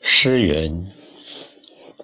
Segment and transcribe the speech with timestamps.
[0.00, 0.86] 诗云：“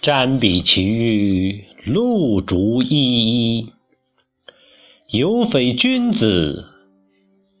[0.00, 3.72] 瞻彼其余，露竹依依。
[5.08, 6.66] 有匪君子，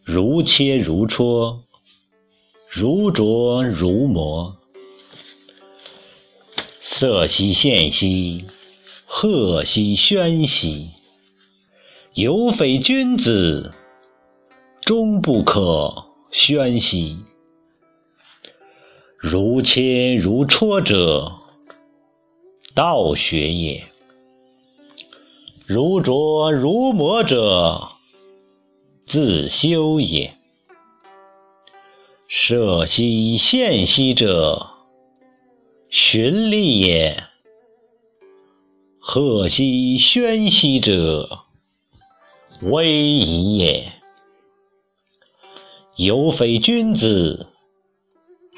[0.04, 1.60] 如切如磋，
[2.68, 4.56] 如琢如磨。
[6.80, 8.44] 色兮宪兮，
[9.04, 10.90] 赫兮喧兮。
[12.14, 13.72] 有匪君子，
[14.82, 17.18] 终不可喧兮。”
[19.24, 21.32] 如切如磋者，
[22.74, 23.84] 道学也；
[25.64, 27.90] 如琢如磨者，
[29.06, 30.34] 自修也。
[32.26, 34.66] 舍兮献兮者，
[35.88, 37.22] 循利也；
[38.98, 41.44] 赫兮喧兮者，
[42.62, 43.92] 威仪也。
[45.94, 47.51] 犹非君子。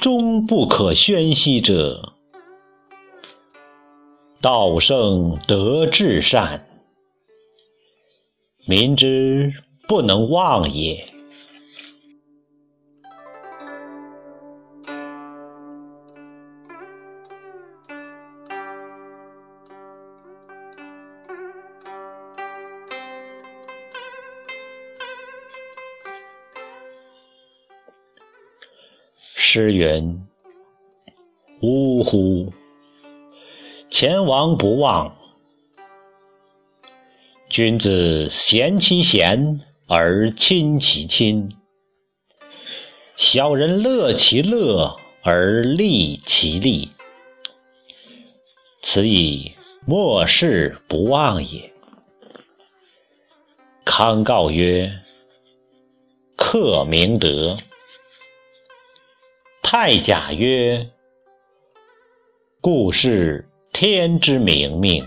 [0.04, 2.12] 终不可宣兮者，
[4.42, 6.66] 道圣德至善，
[8.66, 9.50] 民之
[9.88, 11.13] 不能忘也。
[29.54, 30.20] 诗云
[31.62, 32.52] ：“呜呼！
[33.88, 35.16] 前王不忘，
[37.48, 41.48] 君子贤其贤而亲其亲，
[43.14, 46.90] 小人乐其乐而利其利，
[48.82, 49.52] 此以
[49.86, 51.72] 莫世不忘也。”
[53.86, 54.92] 康诰曰
[56.36, 57.56] ：“克明德。”
[59.66, 60.90] 太甲曰
[62.60, 65.02] ：“故是天之明命。”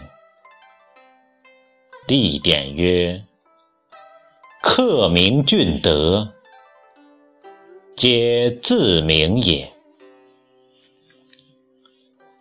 [2.08, 3.24] 地点曰
[4.64, 6.34] ：“克明俊德，
[7.96, 9.72] 皆自明也。”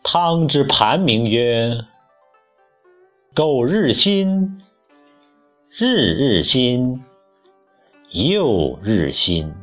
[0.02, 1.84] 汤之盘铭曰
[3.36, 4.62] ：“苟日新，
[5.68, 7.04] 日日新，
[8.08, 9.54] 又日新。”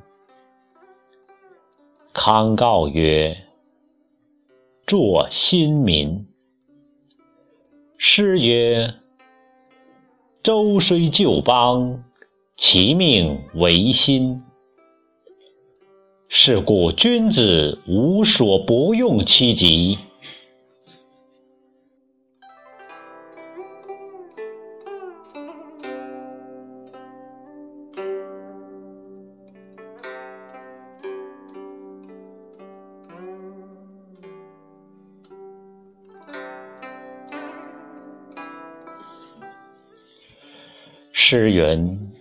[2.14, 3.36] 康诰曰
[4.86, 6.28] ：“作新民。”
[7.98, 8.94] 诗曰
[10.44, 12.04] ：“周虽旧邦，
[12.56, 14.44] 其命维新。”
[16.30, 19.98] 是故君子无所不用其极。
[41.26, 42.12] 诗云：“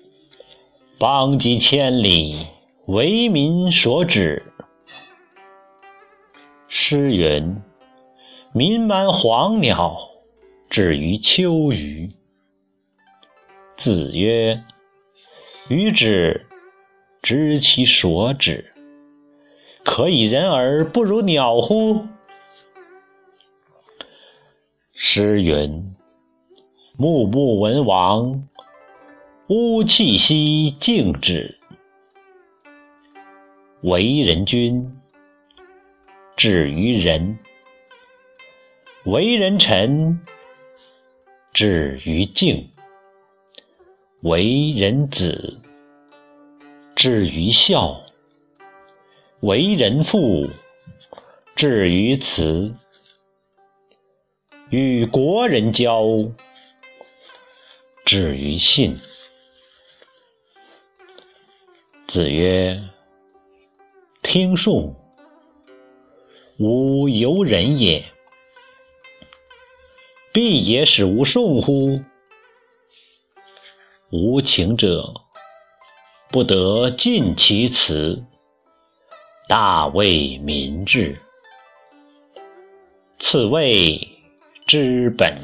[0.96, 2.46] 邦畿千里，
[2.86, 4.40] 为民所指。”
[6.70, 7.60] 诗云
[8.54, 9.98] ：“民蛮黄鸟，
[10.70, 12.08] 止于秋鱼。”
[13.76, 14.62] 子曰
[15.68, 16.46] ：“予止，
[17.22, 18.72] 知其所止。
[19.84, 22.06] 可以人而不如鸟乎？”
[24.94, 25.92] 诗云
[26.96, 28.48] ：“穆穆文王。”
[29.48, 31.58] 乌气息静止，
[33.82, 34.88] 为人君，
[36.36, 37.36] 止于仁；
[39.04, 40.20] 为人臣，
[41.52, 42.68] 止于敬；
[44.20, 45.60] 为人子，
[46.94, 48.00] 止于孝；
[49.40, 50.48] 为人父，
[51.56, 52.72] 止于慈；
[54.70, 56.06] 与国人交，
[58.04, 58.96] 止于信。
[62.12, 62.78] 子曰
[64.22, 64.94] ：“听讼，
[66.58, 68.04] 吾犹人也。
[70.30, 72.02] 必也使无讼乎？
[74.10, 75.14] 无情者，
[76.30, 78.22] 不得尽其辞，
[79.48, 81.18] 大为民治。
[83.18, 84.06] 此谓
[84.66, 85.40] 之本。”